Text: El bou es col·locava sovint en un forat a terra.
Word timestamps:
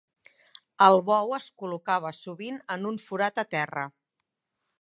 El 0.85 0.97
bou 1.09 1.35
es 1.37 1.51
col·locava 1.63 2.13
sovint 2.21 2.57
en 2.77 2.91
un 2.93 3.01
forat 3.07 3.41
a 3.45 3.49
terra. 3.57 3.89